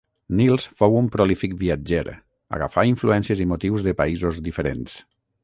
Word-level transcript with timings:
Nils 0.37 0.63
fou 0.77 0.95
un 1.01 1.09
prolífic 1.15 1.53
viatger; 1.59 2.15
agafà 2.59 2.87
influències 2.93 3.45
i 3.47 3.49
motius 3.53 3.87
de 3.91 3.95
països 4.01 4.43
diferents. 4.51 4.99